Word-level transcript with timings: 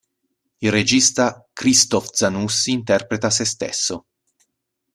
Il 0.61 0.71
regista 0.71 1.45
Krzysztof 1.53 2.09
Zanussi 2.15 2.71
interpreta 2.71 3.29
se 3.29 3.45
stesso. 3.45 4.05